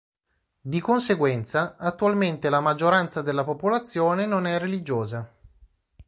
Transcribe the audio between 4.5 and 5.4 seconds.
religiosa.